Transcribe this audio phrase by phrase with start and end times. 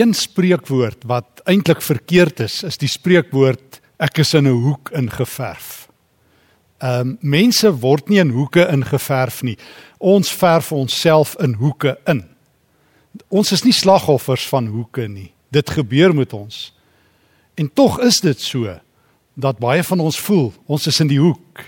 [0.00, 5.88] een spreekwoord wat eintlik verkeerd is, is die spreekwoord ek is in 'n hoek ingeverf.
[6.78, 9.58] Ehm um, mense word nie in hoeke ingeverf nie.
[9.98, 12.24] Ons verf onsself in hoeke in.
[13.28, 15.32] Ons is nie slagoffers van hoeke nie.
[15.50, 16.72] Dit gebeur met ons.
[17.54, 18.78] En tog is dit so
[19.34, 21.64] dat baie van ons voel ons is in die hoek.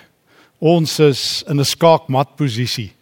[0.59, 2.93] Ons is in 'n skaakmat posisie.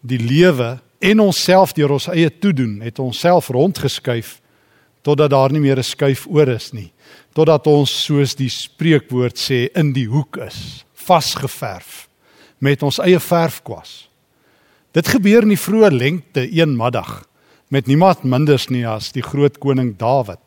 [0.00, 4.40] Die lewe en onsself deur ons eie toedoen het onsself rondgeskuif
[5.04, 6.90] totdat daar nie meer 'n skuif oor is nie
[7.34, 12.06] totdat ons soos die spreekwoord sê in die hoek is vasgeverf
[12.64, 14.06] met ons eie verfkwas.
[14.94, 17.24] Dit gebeur in die vroeë lengte een middag
[17.74, 20.40] met niemand minders nie as die groot koning Dawid.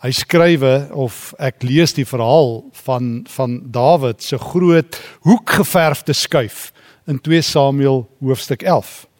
[0.00, 4.96] Hy skrywe of ek lees die verhaal van van Dawid se groot
[5.26, 6.70] hoekgeverfde skuif
[7.10, 9.10] in 2 Samuel hoofstuk 11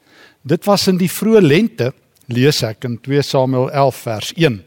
[0.40, 1.90] Dit was in die vroeë lente,
[2.32, 4.60] lees ek in 2 Samuel 11 vers 1.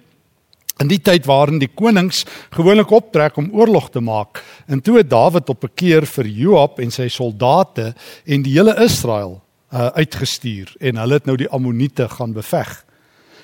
[0.82, 2.24] In die tyd waarin die konings
[2.56, 6.80] gewoonlik optrek om oorlog te maak, en toe het Dawid op 'n keer vir Joab
[6.80, 7.94] en sy soldate
[8.26, 9.42] en die hele Israel
[9.74, 12.86] uh, uitgestuur en hulle het nou die Ammoniete gaan beveg.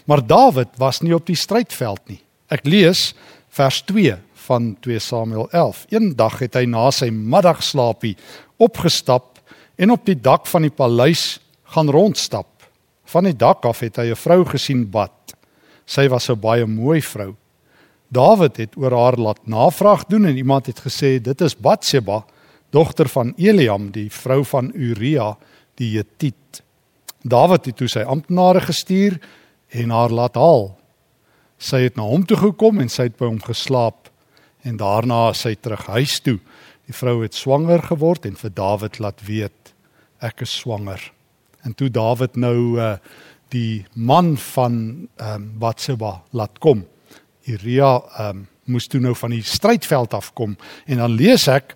[0.06, 2.22] Maar Dawid was nie op die strydveld nie.
[2.50, 3.14] Ek lees
[3.50, 5.86] vers 2 van 2 Samuel 11.
[5.89, 8.16] Eendag het hy na sy middagslaapie
[8.58, 9.39] opgestap
[9.78, 12.59] en op die dak van die paleis gaan rondstap.
[13.10, 15.34] Van die dak af het hy 'n vrou gesien bad.
[15.86, 17.36] Sy was 'n baie mooi vrou.
[18.12, 22.26] Dawid het oor haar laat navraag doen en iemand het gesê dit is Batseba,
[22.70, 25.38] dogter van Eliam, die vrou van Uria
[25.76, 26.64] die Hetit.
[27.22, 29.20] Dawid het toe sy amptenare gestuur
[29.70, 30.78] en haar laat haal.
[31.58, 34.10] Sy het na hom toe gekom en sy het by hom geslaap
[34.64, 36.40] en daarna sy terug huis toe.
[36.86, 39.73] Die vrou het swanger geword en vir Dawid laat weet
[40.20, 41.12] ek is swanger.
[41.62, 42.94] En toe Dawid nou uh
[43.50, 46.86] die man van ehm um, Batseba laat kom.
[47.46, 51.76] Uria ehm um, moes toe nou van die strydveld afkom en dan lees ek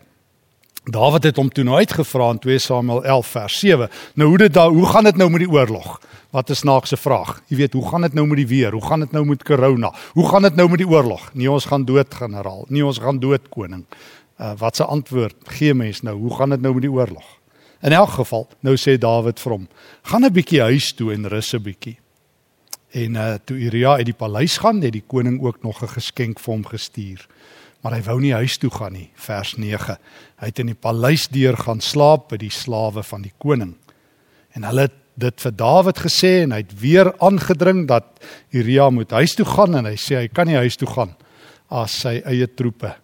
[0.84, 3.90] Dawid het hom toe nou uitgevra in 2 Samuel 11 vers 7.
[4.20, 6.02] Nou hoe dit daar hoe gaan dit nou met die oorlog?
[6.36, 7.38] Wat is naakse vraag?
[7.48, 8.72] Jy weet, hoe gaan dit nou met die weer?
[8.72, 9.94] Hoe gaan dit nou met corona?
[10.12, 11.30] Hoe gaan dit nou met die oorlog?
[11.34, 12.66] Nee, ons gaan dood generaal.
[12.68, 13.86] Nee, ons gaan dood koning.
[14.42, 16.18] Uh wat se antwoord gee mens nou?
[16.20, 17.24] Hoe gaan dit nou met die oorlog?
[17.84, 19.68] In elk geval, nou sê Dawid vir hom:
[20.08, 21.98] "Gaan 'n bietjie huis toe en rus 'n bietjie."
[22.92, 26.40] En uh toe Uria uit die paleis gaan, het die koning ook nog 'n geskenk
[26.40, 27.28] vir hom gestuur.
[27.82, 29.98] Maar hy wou nie huis toe gaan nie, vers 9.
[30.40, 33.76] Hy het in die paleis deur gaan slaap by die slawe van die koning.
[34.56, 39.12] En hulle het dit vir Dawid gesê en hy het weer aangedring dat Uria moet
[39.12, 41.16] huis toe gaan en hy sê hy kan nie huis toe gaan
[41.70, 42.96] as sy eie troepe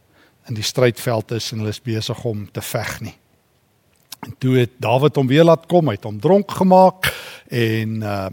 [0.47, 3.15] in die strydveld is en hulle is besig om te veg nie.
[4.19, 7.11] En toe het Dawid hom weer laat kom, hy het hom dronk gemaak
[7.49, 8.29] en uh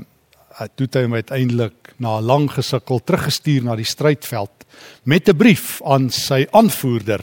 [0.57, 4.65] toe het hy hom uiteindelik na 'n lang gesukkel teruggestuur na die strydveld
[5.05, 7.21] met 'n brief aan sy aanvoerder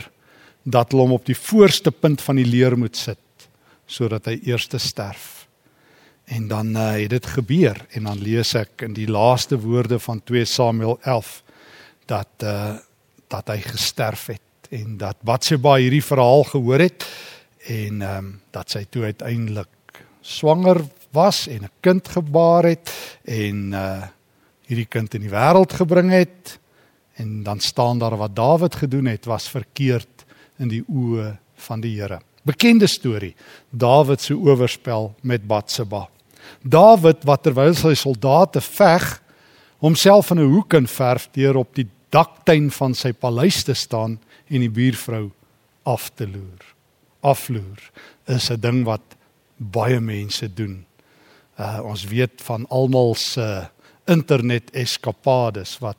[0.64, 3.18] dat hulle hom op die voorste punt van die leer moet sit
[3.86, 5.48] sodat hy eers sterf.
[6.26, 10.22] En dan uh, het dit gebeur en dan lees ek in die laaste woorde van
[10.24, 11.44] 2 Samuel 11
[12.06, 12.78] dat uh
[13.28, 17.06] dat hy gesterf het en dat Batseba hierdie verhaal gehoor het
[17.68, 20.82] en ehm um, dat sy toe uiteindelik swanger
[21.12, 22.92] was en 'n kind gebaar het
[23.24, 24.04] en uh
[24.64, 26.60] hierdie kind in die wêreld gebring het
[27.20, 30.26] en dan staan daar wat Dawid gedoen het was verkeerd
[30.58, 32.22] in die oë van die Here.
[32.44, 33.36] Bekende storie.
[33.70, 36.10] Dawid se oorspel met Batseba.
[36.62, 39.22] Dawid wat terwyl sy soldate veg
[39.78, 44.20] homself in 'n hoek in verf deur op die daktuin van sy paleis te staan
[44.48, 45.32] en die buurvrou
[45.84, 46.73] af te loer
[47.24, 47.92] afloer
[48.28, 49.16] is 'n ding wat
[49.58, 50.86] baie mense doen.
[51.60, 53.68] Uh ons weet van almal se
[54.06, 55.98] internet eskapades wat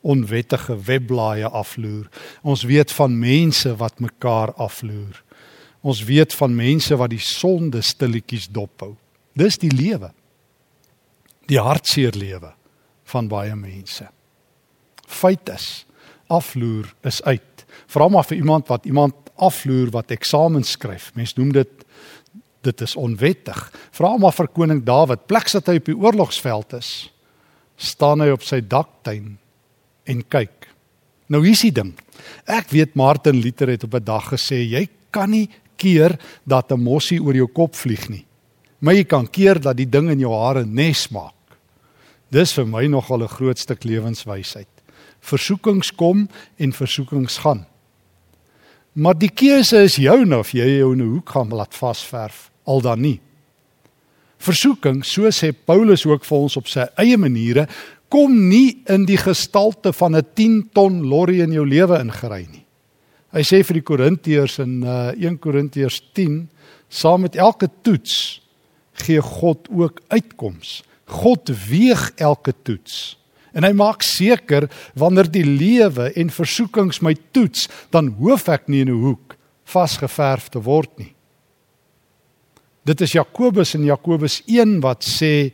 [0.00, 2.08] onwettige webblaaie afloer.
[2.42, 5.22] Ons weet van mense wat mekaar afloer.
[5.80, 8.94] Ons weet van mense wat die sonde stilletjies dophou.
[9.32, 10.12] Dis die lewe.
[11.46, 12.52] Die hartseer lewe
[13.10, 14.06] van baie mense.
[15.06, 15.86] Feit is,
[16.30, 17.64] afloer is uit.
[17.90, 21.10] Vra maar vir iemand wat iemand afloer wat eksamens skryf.
[21.14, 21.86] Mense noem dit
[22.60, 23.56] dit is onwettig.
[23.96, 26.90] Vra maar vir koning Dawid, plek sit hy op die oorlogsveld is,
[27.80, 29.38] staan hy op sy daktuin
[30.04, 30.68] en kyk.
[31.32, 31.94] Nou hier's die ding.
[32.44, 36.82] Ek weet Martin Luther het op 'n dag gesê jy kan nie keer dat 'n
[36.82, 38.26] mossie oor jou kop vlieg nie.
[38.80, 41.34] Maar jy kan keer dat die ding in jou hare nes maak.
[42.30, 44.68] Dis vir my nogal 'n groot stuk lewenswysheid.
[45.20, 46.28] Versoekings kom
[46.58, 47.66] en versoekings gaan.
[48.92, 52.50] Maar die keuse is jou nou of jy jou in 'n hoek gaan laat vasverf
[52.64, 53.20] al dan nie.
[54.38, 57.68] Versoeking, so sê Paulus ook vir ons op sy eie maniere,
[58.08, 62.64] kom nie in die gestalte van 'n 10 ton lorry in jou lewe ingery nie.
[63.32, 66.48] Hy sê vir die Korintiërs in uh, 1 Korintiërs 10,
[66.88, 68.40] saam met elke toets
[68.92, 70.82] gee God ook uitkoms.
[71.04, 73.19] God weeg elke toets.
[73.54, 78.80] En hy maak seker wanneer die lewe en versoekings my toets, dan hoef ek nie
[78.80, 81.14] in 'n hoek vasgeverf te word nie.
[82.84, 85.52] Dit is Jakobus in Jakobus 1 wat sê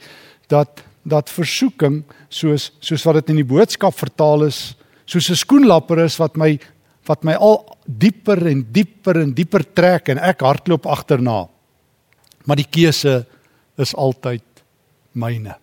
[0.48, 4.74] dat dat versoeking soos soos wat dit in die boodskap vertaal is,
[5.06, 6.58] soos 'n skoenlapper is wat my
[7.06, 11.48] wat my al dieper en dieper en dieper trek en ek hardloop agterna.
[12.44, 13.26] Maar die keuse
[13.78, 14.42] is altyd
[15.12, 15.54] myne.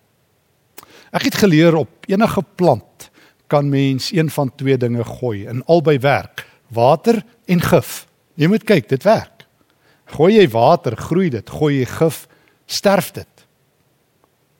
[1.14, 3.10] Ek het geleer op enige plant
[3.46, 8.06] kan mens een van twee dinge gooi en albei werk, water en gif.
[8.34, 9.44] Jy moet kyk, dit werk.
[10.10, 11.50] Gooi jy water, groei dit.
[11.50, 12.24] Gooi jy gif,
[12.66, 13.46] sterf dit.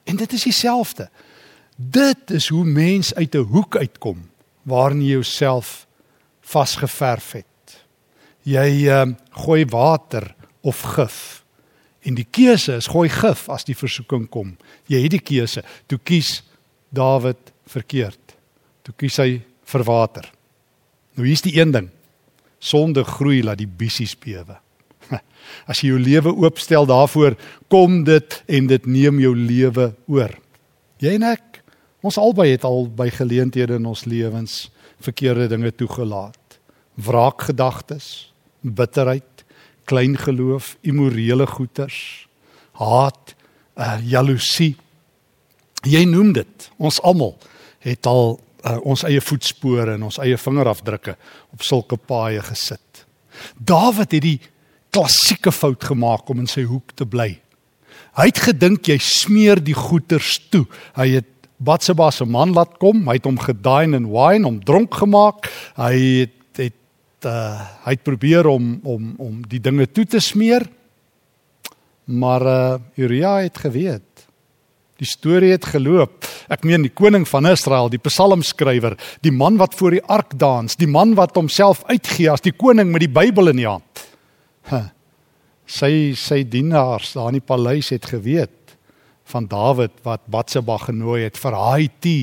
[0.05, 1.09] En dit is dieselfde.
[1.77, 4.31] Dit is hoe mens uit 'n hoek uitkom
[4.63, 5.87] waarin jy jouself
[6.41, 7.87] vasgeverf het.
[8.43, 11.44] Jy uh, gooi water of gif.
[12.05, 14.55] En die keuse is gooi gif as die versoeking kom.
[14.93, 15.65] Jy het die keuse.
[15.89, 16.43] Toe kies
[16.95, 18.37] Dawid verkeerd.
[18.85, 19.41] Toe kies hy
[19.73, 20.29] vir water.
[21.17, 21.89] Nou hier's die een ding.
[22.63, 24.59] Sonde groei laat die bissies bewe.
[25.71, 27.37] As jy jou lewe oopstel daarvoor,
[27.73, 30.37] kom dit en dit neem jou lewe oor.
[31.03, 31.61] Jy en ek,
[32.05, 34.69] ons albei het al by geleenthede in ons lewens
[35.05, 36.59] verkeerde dinge toegelaat.
[37.01, 38.31] Wraakgedagtes,
[38.63, 39.34] bitterheid,
[39.85, 42.27] klein geloof, immorele goeters,
[42.81, 43.35] haat,
[43.79, 44.75] uh, jaloesie.
[45.85, 46.71] Jy noem dit.
[46.77, 47.37] Ons almal
[47.85, 51.17] het al uh, ons eie voetspore en ons eie vingerafdrukke
[51.55, 53.05] op sulke paaie gesit.
[53.59, 54.39] Dawid het die
[54.95, 57.35] klassieke fout gemaak om in sy hoek te bly.
[58.15, 60.65] Hy het gedink jy smeer die goeters toe.
[60.99, 61.31] Hy het
[61.65, 65.49] Batseba se man laat kom, hy het hom gedine en wine om dronk gemaak.
[65.79, 65.95] Hy
[66.25, 66.35] het
[67.29, 70.67] uh hy het probeer om om om die dinge toe te smeer.
[72.05, 74.27] Maar uh Uria het geweet.
[75.03, 76.25] Die storie het geloop.
[76.49, 78.95] Ek meen die koning van Israel, die psalmskrywer,
[79.27, 82.93] die man wat voor die ark dans, die man wat homself uitgee as die koning
[82.93, 84.05] met die Bybel in die hand.
[84.71, 84.87] Huh.
[85.67, 88.77] Sy sy dienaars daar in die paleis het geweet
[89.33, 92.19] van Dawid wat Batseba genooi het vir Haiti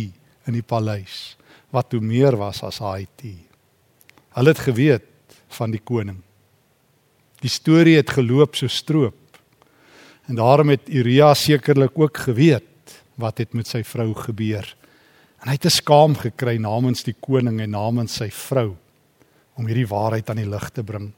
[0.48, 1.36] in die paleis
[1.71, 3.50] wat toe meer was as Haiti.
[4.31, 5.07] Hulle het geweet
[5.57, 6.22] van die koning.
[7.42, 9.18] Die storie het geloop so stroop.
[10.30, 14.66] En daarom het Uria sekerlik ook geweet wat het met sy vrou gebeur.
[15.42, 18.75] En hy het 'n skaam gekry namens die koning en namens sy vrou
[19.57, 21.12] om hierdie waarheid aan die lig te bring.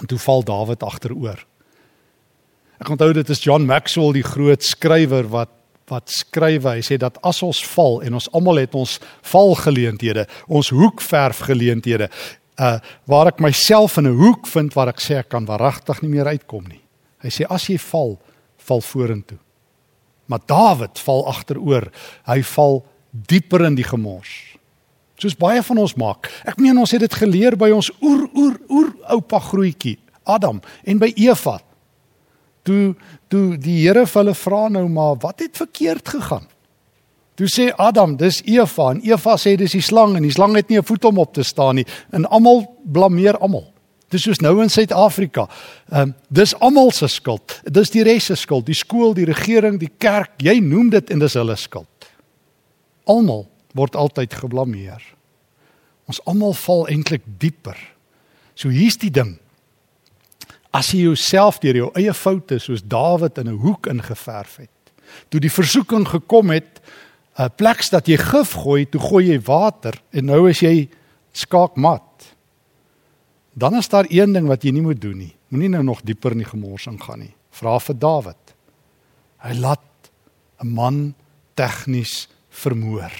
[0.00, 1.44] En toe val Dawid agteroor.
[2.80, 5.50] Ek onthou dit is John Maxwell die groot skrywer wat
[5.90, 8.98] wat skryf hy sê dat as ons val en ons almal het ons
[9.32, 12.10] valgeleenthede, ons hoekverf geleenthede,
[12.60, 12.78] uh
[13.08, 16.26] waar ek myself in 'n hoek vind waar ek sê ek kan waaragtig nie meer
[16.26, 16.80] uitkom nie.
[17.22, 18.18] Hy sê as jy val,
[18.56, 19.38] val vorentoe.
[20.26, 21.90] Maar Dawid val agteroor.
[22.26, 24.56] Hy val dieper in die gemors.
[25.18, 26.30] Soos baie van ons maak.
[26.44, 30.98] Ek meen ons het dit geleer by ons oer oer oer oupa grootjie Adam en
[30.98, 31.58] by Eva
[32.62, 32.94] toe
[33.28, 36.46] toe die Here vir hulle vra nou maar wat het verkeerd gegaan?
[37.40, 40.68] Toe sê Adam, dis Eva en Eva sê dis die slang en die slang het
[40.68, 43.72] nie 'n voet om op te staan nie en almal blameer almal.
[44.10, 45.48] Dis soos nou in Suid-Afrika.
[45.90, 47.60] Ehm um, dis almal se skuld.
[47.64, 51.18] Dis die res se skuld, die skool, die regering, die kerk, jy noem dit en
[51.18, 52.10] dis hulle skuld.
[53.06, 55.02] Almal word altyd geblameer.
[56.10, 57.78] Ons almal val eintlik dieper.
[58.54, 59.38] So hier's die ding.
[60.70, 64.92] As jy jouself deur jou eie foute soos Dawid in 'n hoek ingeverf het,
[65.28, 66.80] toe die versoeking gekom het,
[67.38, 70.88] 'n plek dat jy gif gooi, toe gooi jy water en nou is jy
[71.32, 72.34] skaakmat.
[73.52, 75.34] Dan is daar een ding wat jy nie moet doen nie.
[75.48, 77.34] Moenie nou nog dieper in die gemors ingaan nie.
[77.50, 78.54] Vra vir Dawid.
[79.38, 80.10] Hy laat
[80.62, 81.14] 'n man
[81.54, 83.12] tegnies vermoor.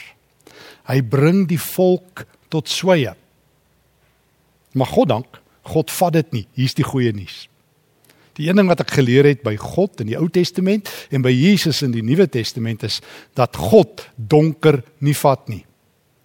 [0.85, 3.15] Hy bring die volk tot sweye.
[4.73, 6.45] Maar God dank, God vat dit nie.
[6.57, 7.47] Hier's die goeie nuus.
[8.39, 11.33] Die een ding wat ek geleer het by God in die Ou Testament en by
[11.35, 13.01] Jesus in die Nuwe Testament is
[13.37, 15.65] dat God donker nie vat nie.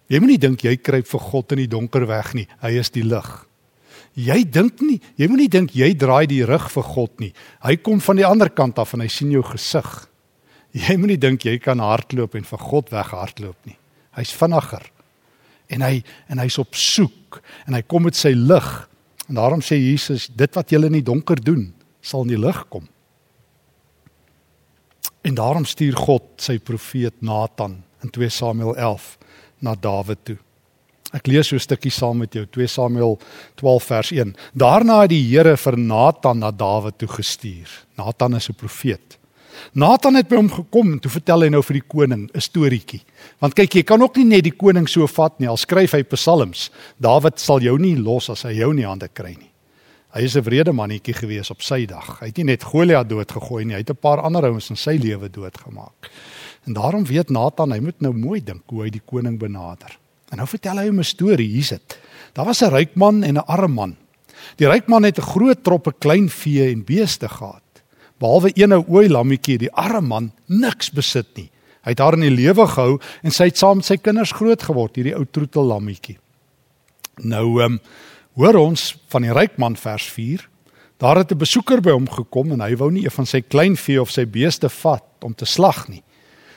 [0.08, 2.46] Jy moenie dink jy kruip vir God in die donker weg nie.
[2.62, 3.28] Hy is die lig.
[4.16, 7.32] Jy dink nie, jy moenie dink jy draai die rug vir God nie.
[7.66, 9.90] Hy kom van die ander kant af en hy sien jou gesig.
[10.76, 13.76] Jy moenie dink jy kan hardloop en vir God weghardloop nie.
[14.16, 14.86] Hy's vinniger.
[15.68, 16.00] En hy
[16.32, 18.70] en hy's op soek en hy kom met sy lig
[19.26, 22.60] En daarom sê Jesus, dit wat julle in die donker doen, sal in die lig
[22.68, 22.86] kom.
[25.26, 29.16] En daarom stuur God sy profeet Nathan in 2 Samuel 11
[29.66, 30.38] na Dawid toe.
[31.14, 33.18] Ek lees so 'n stukkie saam met jou 2 Samuel
[33.56, 34.36] 12 vers 1.
[34.54, 37.86] Daarna het die Here vir Nathan na Dawid toe gestuur.
[37.96, 39.18] Nathan is 'n profeet.
[39.74, 43.02] Nathan het by hom gekom en toe vertel hy nou vir die koning 'n storieetjie.
[43.40, 45.48] Want kyk, jy kan ook nie net die koning so vat nie.
[45.48, 46.70] Al skryf hy psalms,
[47.00, 49.50] Dawid sal jou nie los as hy jou nie hande kry nie.
[50.14, 52.20] Hy is 'n wrede mannetjie gewees op sy dag.
[52.20, 54.96] Hy het nie net Goliat doodgegooi nie, hy het 'n paar ander ouens in sy
[54.96, 56.10] lewe doodgemaak.
[56.66, 59.98] En daarom weet Nathan, hy moet nou mooi dink hoe hy die koning benader.
[60.32, 61.98] En nou vertel hy hom 'n storie, hier's dit.
[62.34, 63.96] Daar was 'n ryk man en 'n arm man.
[64.56, 67.62] Die ryk man het 'n groot troppe klein vee en beeste gehad.
[68.18, 71.50] Behalwe een ou ooi lammetjie, die arme man niks besit nie.
[71.84, 74.62] Hy het haar in die lewe gehou en sy het saam met sy kinders groot
[74.62, 76.18] geword, hierdie ou troetel lammetjie.
[77.22, 77.80] Nou ehm um,
[78.36, 80.42] hoor ons van die ryk man vers 4.
[81.00, 83.76] Daar het 'n besoeker by hom gekom en hy wou nie een van sy klein
[83.76, 86.02] vee of sy beeste vat om te slag nie.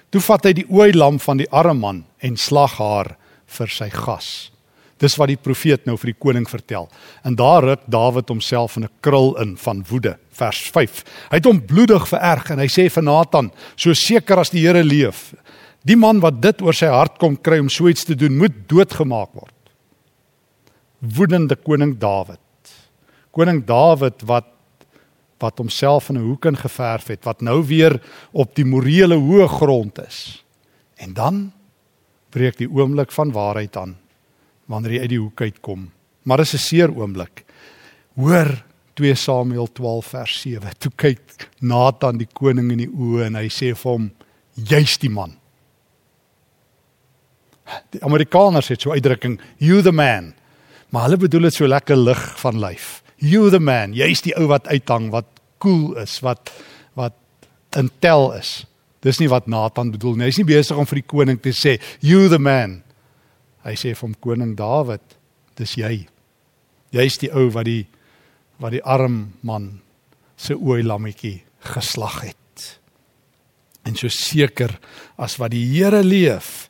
[0.10, 3.90] Toe vat hy die ooi lam van die arme man en slag haar vir sy
[3.90, 4.52] gas.
[5.00, 6.90] Dis wat die profeet nou vir die koning vertel.
[7.24, 10.18] En daar ruk Dawid homself in 'n krul in van woede.
[10.32, 11.04] Vers 5.
[11.32, 14.84] Hy het hom bloedig vererg en hy sê vir Nathan: "So seker as die Here
[14.84, 15.34] leef,
[15.86, 18.68] die man wat dit oor sy hart kom kry om so iets te doen, moet
[18.68, 19.54] doodgemaak word."
[21.00, 22.40] Woedende koning Dawid.
[23.32, 24.46] Koning Dawid wat
[25.40, 28.02] wat homself in 'n hoek ingeverf het, wat nou weer
[28.34, 30.44] op die morele hoë grond is.
[30.98, 31.52] En dan
[32.30, 33.96] breek die oomblik van waarheid aan
[34.70, 35.90] wanneer jy uit die hoek uitkom.
[36.24, 37.44] Maar dis 'n seer oomblik.
[38.16, 40.72] Hoor 2 Samuel 12 vers 7.
[40.78, 44.12] Toe kyk Nathan die koning in die oë en hy sê vir hom:
[44.54, 45.38] "Jy's die man."
[47.94, 50.34] Die Amerikaners het so uitdrukking: "You the man."
[50.90, 53.04] Maar hulle bedoel dit so lekker lig van lyf.
[53.18, 53.94] You the man.
[53.94, 55.26] Jy's die ou wat uithang, wat
[55.58, 56.52] cool is, wat
[56.94, 57.14] wat
[57.78, 58.66] intel is.
[59.00, 60.26] Dis nie wat Nathan bedoel nie.
[60.26, 62.84] Hy's nie besig om vir die koning te sê, "You the man."
[63.66, 65.02] Hy sê vir hom koning Dawid,
[65.56, 66.08] "Dis jy.
[66.92, 67.88] Jy's die ou wat die
[68.60, 69.82] wat die arm man
[70.38, 72.80] se ooi lammetjie geslag het."
[73.86, 74.80] En so seker
[75.18, 76.70] as wat die Here leef,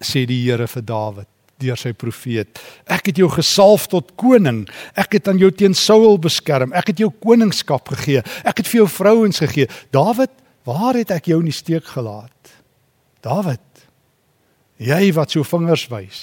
[0.00, 1.28] sê die Here vir Dawid
[1.58, 2.58] deur sy profeet.
[2.86, 4.68] Ek het jou gesalf tot koning.
[4.94, 6.72] Ek het aan jou teen Saul beskerm.
[6.72, 8.18] Ek het jou koningskap gegee.
[8.44, 9.66] Ek het vir jou vrouens gegee.
[9.90, 10.30] Dawid
[10.66, 12.54] Waar het ek jou in die steek gelaat?
[13.22, 13.62] Dawid.
[14.76, 16.20] Jy wat so vingers wys.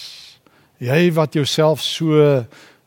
[0.84, 2.20] Jy wat jouself so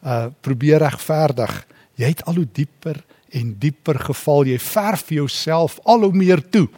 [0.07, 1.67] uh probeer regverdig.
[1.99, 3.01] Jy het al hoe dieper
[3.35, 4.47] en dieper geval.
[4.47, 6.69] Jy verf jouself al hoe meer toe.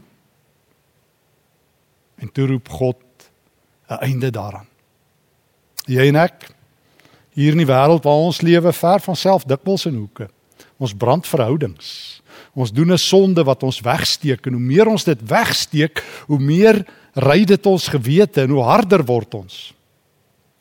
[2.18, 3.02] En toe roep God
[3.88, 4.66] 'n einde daaraan.
[5.86, 6.50] Jy en ek
[7.32, 10.28] hier in die wêreld waar ons lewe verf onsself dikwels in hoeke.
[10.78, 12.20] Ons brand verhoudings.
[12.54, 16.86] Ons doen 'n sonde wat ons wegsteek en hoe meer ons dit wegsteek, hoe meer
[17.14, 19.74] ry dit ons gewete en hoe harder word ons.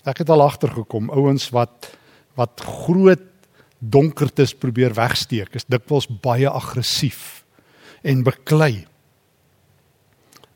[0.08, 1.94] Ek het al agtergekom, ouens wat
[2.38, 3.24] wat groot
[3.82, 7.44] donkertes probeer wegsteek, is dikwels baie aggressief
[8.06, 8.86] en beklei.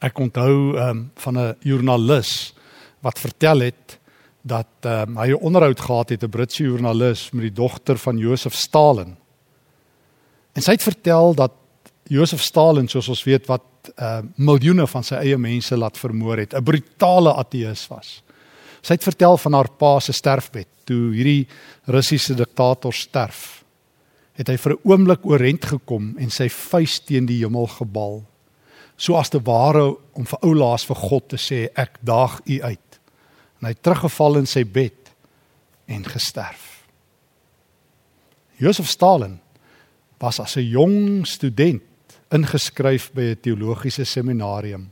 [0.01, 2.53] Ek onthou um, van 'n joernalis
[3.01, 3.97] wat vertel het
[4.41, 8.53] dat um, hy 'n onderhoud gehad het 'n Britse joernalis met die dogter van Josef
[8.53, 9.17] Stalin.
[10.53, 11.51] En sy het vertel dat
[12.03, 13.61] Josef Stalin, soos ons weet, wat
[13.99, 18.21] uh miljoene van sy eie mense laat vermoor het, 'n brutale ateïs was.
[18.81, 21.47] Sy het vertel van haar pa se sterfbed toe hierdie
[21.85, 23.63] Russiese diktator sterf.
[24.33, 28.25] Het hy vir 'n oomblik oorent gekom en sy vuis teen die hemel gebal.
[28.97, 32.99] Soos te ware om vir oulaas vir God te sê ek daag u uit.
[33.59, 35.11] En hy het teruggeval in sy bed
[35.87, 36.87] en gesterf.
[38.57, 39.39] Josef Stalin
[40.19, 41.81] was as 'n jong student
[42.31, 44.89] ingeskryf by 'n teologiese seminarium.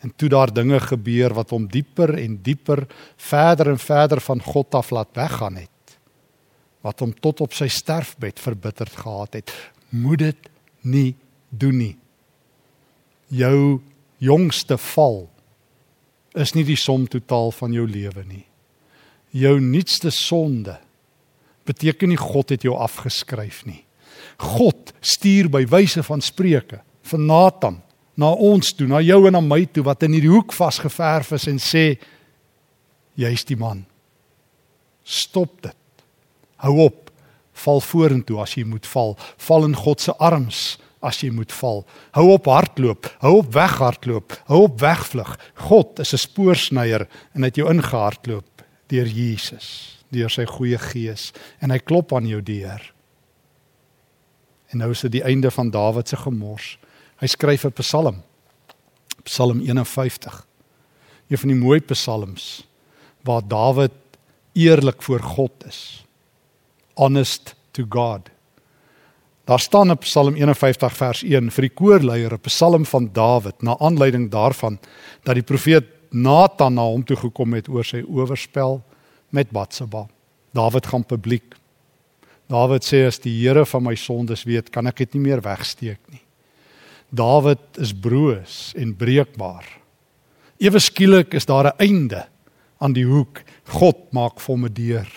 [0.00, 2.86] En toe daar dinge gebeur wat hom dieper en dieper
[3.16, 5.98] verder en verder van God af laat weggaan het.
[6.80, 9.52] Wat hom tot op sy sterfbed verbitterd gehad het.
[9.88, 10.48] Moet dit
[10.80, 11.16] nie
[11.48, 11.96] doen nie.
[13.26, 13.80] Jou
[14.18, 15.30] jongste val
[16.34, 18.44] is nie die som totaal van jou lewe nie.
[19.30, 20.78] Jou nuutste sonde
[21.64, 23.85] beteken nie God het jou afgeskryf nie.
[24.38, 27.80] God stuur by wyse van spreuke vir Nathan
[28.16, 31.46] na ons toe, na jou en na my toe wat in hierdie hoek vasgeverf is
[31.50, 31.84] en sê
[33.20, 33.84] jy's die man.
[35.04, 35.76] Stop dit.
[36.64, 37.02] Hou op.
[37.56, 39.14] Val vorentoe as jy moet val.
[39.40, 41.84] Val in God se arms as jy moet val.
[42.16, 43.08] Hou op hardloop.
[43.22, 44.36] Hou op weghardloop.
[44.50, 45.36] Hou op wegvlug.
[45.68, 51.70] God is 'n spoorsnyer en het jou ingehardloop deur Jesus deur sy goeie gees en
[51.70, 52.95] hy klop aan jou deur.
[54.76, 56.74] En nou is dit die einde van Dawid se gemors.
[57.16, 58.22] Hy skryf 'n Psalm.
[59.24, 60.46] Psalm 51.
[61.28, 62.66] Een van die mooi psalms
[63.24, 63.92] waar Dawid
[64.52, 66.04] eerlik voor God is.
[66.94, 68.28] Honest to God.
[69.44, 73.78] Daar staan in Psalm 51 vers 1 vir die koorleier 'n psalm van Dawid na
[73.78, 74.78] aanleiding daarvan
[75.22, 78.82] dat die profeet Nathan na hom toe gekom het oor sy oorspel
[79.28, 80.06] met Batseba.
[80.52, 81.56] Dawid gaan publiek.
[82.48, 86.00] Dawid sê as die Here van my sondes weet, kan ek dit nie meer wegsteek
[86.12, 86.22] nie.
[87.10, 89.66] Dawid is broos en breekbaar.
[90.62, 92.26] Ewe skielik is daar 'n einde
[92.80, 93.42] aan die hoek.
[93.68, 95.08] God maak vir hom 'n deur.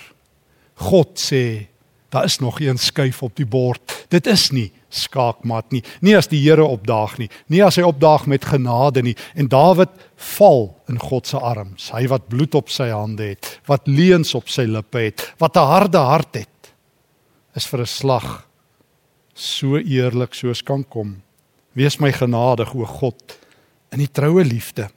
[0.76, 1.68] God sê,
[2.10, 4.06] daar is nog een skuif op die bord.
[4.10, 5.84] Dit is nie skaakmat nie.
[6.02, 9.16] Nie as die Here opdaag nie, nie as hy opdaag met genade nie.
[9.36, 11.92] En Dawid val in God se arms.
[11.92, 15.68] Hy wat bloed op sy hande het, wat leuns op sy lippe het, wat 'n
[15.74, 16.59] harde hart het,
[17.56, 18.48] is vir 'n slag
[19.34, 21.22] so eerlik soos kan kom.
[21.74, 23.38] Wees my genadig o God
[23.92, 24.90] in die troue liefde.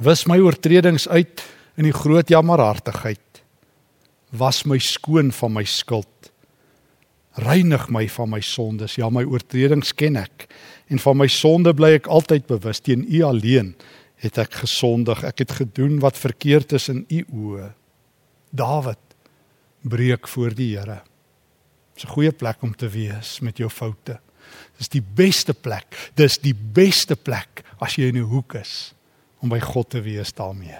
[0.00, 1.42] Wis my oortredings uit
[1.76, 3.42] in die groot jammerhartigheid.
[4.32, 6.08] Was my skoon van my skuld
[7.36, 8.96] reinig my van my sondes.
[8.96, 10.48] Ja, my oortredings ken ek
[10.92, 12.80] en van my sonde bly ek altyd bewus.
[12.80, 13.74] Teen U alleen
[14.22, 15.24] het ek gesondig.
[15.26, 17.70] Ek het gedoen wat verkeerd is in U oë.
[18.56, 19.02] Dawid
[19.86, 21.02] breek voor die Here.
[21.96, 24.20] Dis 'n goeie plek om te wees met jou foute.
[24.76, 25.96] Dis die beste plek.
[26.14, 28.92] Dis die beste plek as jy in 'n hoek is
[29.40, 30.78] om by God te wees daarmee.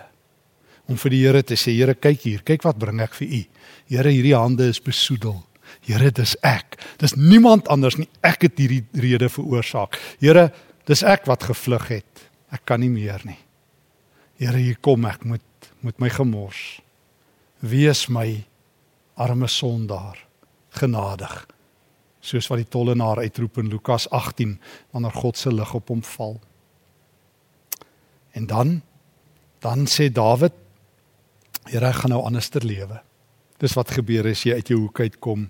[0.87, 3.44] Om vir die Here te sê, Here, kyk hier, kyk wat bring ek vir U.
[3.88, 5.44] Here, hierdie hande is besoedel.
[5.80, 6.78] Here, dis ek.
[6.99, 8.08] Dis niemand anders nie.
[8.23, 9.99] Ek het hierdie rede veroorsaak.
[10.20, 10.52] Here,
[10.87, 12.30] dis ek wat gevlug het.
[12.52, 13.38] Ek kan nie meer nie.
[14.38, 15.42] Here, hier kom ek met
[15.82, 16.80] met my gemors.
[17.61, 18.44] Wees my
[19.16, 20.25] arme sondaar
[20.78, 21.47] genadig.
[22.21, 24.59] Soos wat die tollenaar uitroep in Lukas 18
[24.90, 26.40] wanneer God se lig op hom val.
[28.33, 28.80] En dan
[29.64, 30.52] dan sê Dawid
[31.66, 33.00] Here, ek gaan nou anderster lewe.
[33.59, 35.48] Dis wat gebeur as jy uit jou hoek uitkom.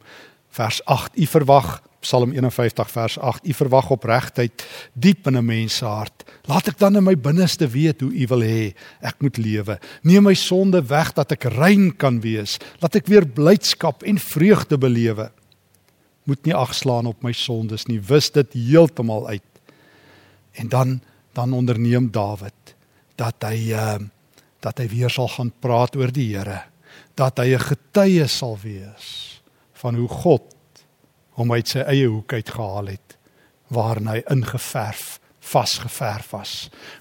[0.56, 5.76] Vers 8: U verwag Psalm 51 vers 8: U verwag opregtheid diep in 'n mens
[5.76, 6.24] se hart.
[6.48, 9.78] Laat ek dan in my binneste weet hoe U wil hê ek moet lewe.
[10.02, 12.58] Neem my sonde weg dat ek rein kan wees.
[12.80, 15.30] Laat ek weer blydskap en vreugde belewe.
[16.24, 18.00] Moet nie agslaan op my sondes nie.
[18.00, 19.52] Wis dit heeltemal uit.
[20.52, 21.00] En dan
[21.32, 22.74] dan onderneem Dawid
[23.16, 23.98] dat hy uh,
[24.60, 26.62] dat hy weer sal gaan praat oor die Here
[27.14, 29.35] dat hy 'n getuie sal wees
[29.86, 30.82] van hoe God
[31.38, 33.14] hom uit sy eie hoek uitgehaal het
[33.74, 36.52] waarin hy ingeverf vasgeverf was.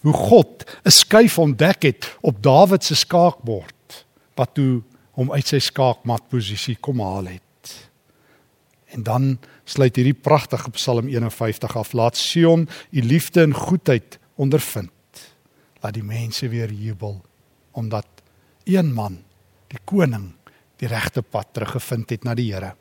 [0.06, 4.84] Hoe God 'n skuif ontdek het op Dawid se skaakbord wat toe
[5.18, 7.90] hom uit sy skaakmat posisie kom haal het.
[8.94, 11.94] En dan sluit hierdie pragtige Psalm 51 af.
[11.94, 14.92] Laat Sion u liefde en goedheid ondervind.
[15.82, 17.22] Laat die mense weer jubel
[17.72, 18.08] omdat
[18.64, 19.24] een man
[19.68, 20.34] die koning
[20.86, 22.76] die regte pad teruggevind het na die Here.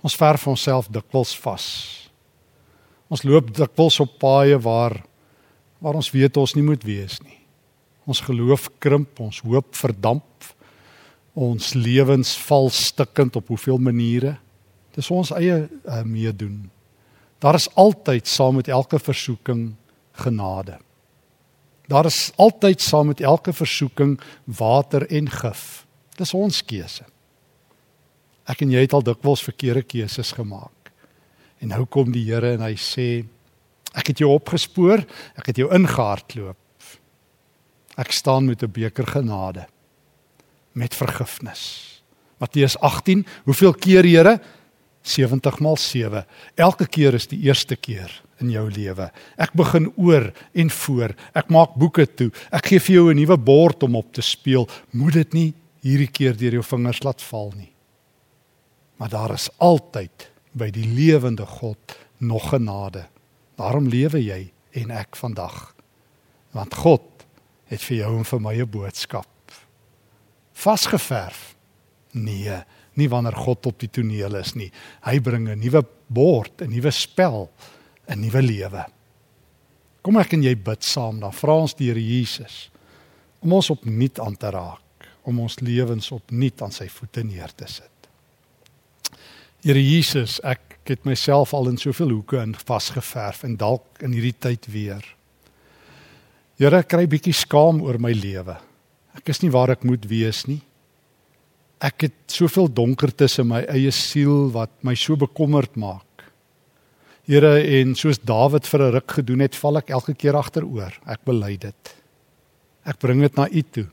[0.00, 1.66] Ons verf onsself dikwels vas.
[3.12, 5.02] Ons loop dikwels op paaie waar
[5.78, 7.36] waar ons weet ons nie moet wees nie.
[8.08, 10.48] Ons geloof krimp, ons hoop verdamp.
[11.38, 14.32] Ons lewens val stikkend op hoeveel maniere.
[14.96, 16.64] Dis ons eie uh, meedoen.
[17.38, 19.76] Daar is altyd saam met elke versoeking
[20.18, 20.80] genade.
[21.88, 25.86] Daar is altyd saam met elke versoeking water en gif.
[26.20, 27.06] Dis ons keuse.
[28.48, 30.92] Ek en jy het al dikwels verkeerde keuses gemaak.
[31.60, 33.24] En nou kom die Here en hy sê
[33.96, 35.02] ek het jou opgespoor,
[35.40, 36.56] ek het jou ingehardloop.
[37.98, 39.66] Ek staan met 'n beker genade
[40.72, 42.02] met vergifnis.
[42.38, 44.40] Matteus 18, hoeveel keer Here?
[45.08, 46.24] 70 maal 7.
[46.54, 49.08] Elke keer is die eerste keer in jou lewe.
[49.36, 51.14] Ek begin oor en voor.
[51.34, 52.30] Ek maak boeke toe.
[52.54, 54.68] Ek gee vir jou 'n nuwe bord om op te speel.
[54.92, 57.72] Moet dit nie hierdie keer deur jou vingers laat val nie.
[58.98, 63.06] Maar daar is altyd by die lewende God nog genade.
[63.56, 65.74] Daarom lewe jy en ek vandag.
[66.50, 67.02] Want God
[67.66, 69.26] het vir jou en vir my 'n boodskap.
[70.52, 71.54] Vasgeverf.
[72.12, 72.64] Nee,
[72.98, 74.70] nie wanneer God op die toneel is nie.
[75.06, 77.50] Hy bring 'n nuwe bord, 'n nuwe spel
[78.08, 78.84] 'n nuwe lewe.
[80.02, 82.70] Kom ek en jy bid saam dan vra ons die Here Jesus
[83.40, 87.66] om ons opnuut aan te raak, om ons lewens opnuut aan sy voete neer te
[87.70, 88.08] sit.
[89.62, 94.34] Here Jesus, ek het myself al in soveel hoeke in vasgeverf en dalk in hierdie
[94.38, 95.04] tyd weer.
[96.58, 98.56] Here, ek kry bietjie skaam oor my lewe.
[99.18, 100.60] Ek is nie waar ek moet wees nie.
[101.78, 106.04] Ek het soveel donkertes in my eie siel wat my so bekommerd maak.
[107.28, 110.92] Here en soos Dawid vir 'n ruk gedoen het, val ek elke keer agteroor.
[111.06, 111.94] Ek bely dit.
[112.84, 113.86] Ek bring dit na U toe.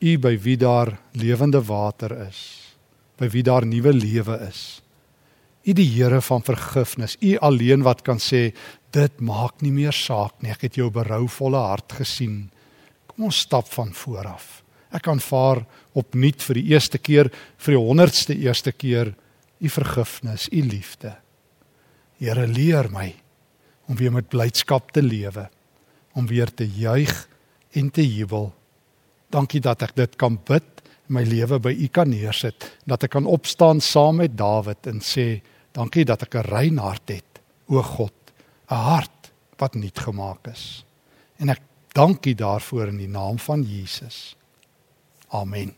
[0.00, 2.76] U by wie daar lewende water is,
[3.18, 4.82] by wie daar nuwe lewe is.
[5.64, 8.54] U die Here van vergifnis, U alleen wat kan sê
[8.92, 10.50] dit maak nie meer saak nie.
[10.50, 12.50] Ek het jou berouvolle hart gesien.
[13.06, 14.62] Kom ons stap van voor af.
[14.94, 15.64] Ek aanvaar
[15.98, 19.14] opnuut vir die eerste keer, vir die 100ste eerste keer
[19.58, 21.16] u vergifnis, u liefde.
[22.18, 23.12] Here leer my
[23.88, 25.48] om weer met blydskap te lewe,
[26.12, 27.12] om weer te juig
[27.78, 28.50] en te jubel.
[29.32, 30.66] Dankie dat ek dit kan bid,
[31.08, 35.40] my lewe by u kan neersit, dat ek kan opstaan saam met Dawid en sê,
[35.72, 38.32] dankie dat ek 'n rein hart het, o God,
[38.70, 40.84] 'n hart wat nuut gemaak is.
[41.38, 41.62] En ek
[41.94, 44.36] dankie daarvoor in die naam van Jesus.
[45.32, 45.74] Amen.